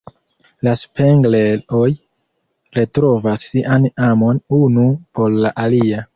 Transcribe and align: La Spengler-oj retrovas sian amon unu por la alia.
La 0.67 0.71
Spengler-oj 0.79 1.89
retrovas 2.79 3.47
sian 3.51 3.87
amon 4.09 4.43
unu 4.63 4.89
por 5.21 5.39
la 5.47 5.55
alia. 5.69 6.05